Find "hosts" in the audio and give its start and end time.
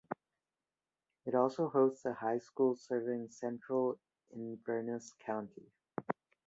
1.69-2.05